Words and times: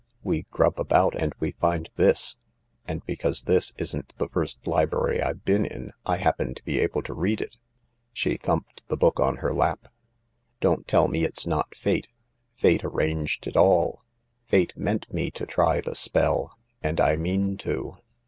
We 0.23 0.47
grub 0.49 0.79
about 0.79 1.13
and 1.15 1.31
we 1.39 1.51
find 1.51 1.87
this, 1.95 2.35
and 2.87 3.05
because 3.05 3.43
this 3.43 3.71
isn't 3.77 4.15
the 4.17 4.27
first 4.29 4.65
library 4.65 5.21
I've 5.21 5.45
been 5.45 5.63
in 5.63 5.91
I 6.07 6.17
happen 6.17 6.55
to 6.55 6.63
be 6.65 6.79
able 6.79 7.03
to 7.03 7.13
read 7.13 7.39
it." 7.39 7.59
She 8.11 8.37
thumped 8.37 8.81
the 8.87 8.97
book 8.97 9.19
on 9.19 9.35
her 9.37 9.53
lap." 9.53 9.89
Don't 10.59 10.87
tell 10.87 11.07
me 11.07 11.23
it's 11.23 11.45
not 11.45 11.75
Fate. 11.77 12.07
Fate 12.55 12.83
arranged 12.83 13.45
it 13.45 13.55
all. 13.55 14.01
Fate 14.43 14.75
meant 14.75 15.13
me 15.13 15.29
to 15.29 15.45
try 15.45 15.81
the 15.81 15.93
spell. 15.93 16.57
And 16.81 16.99
I 16.99 17.15
mean 17.15 17.55
to. 17.57 17.97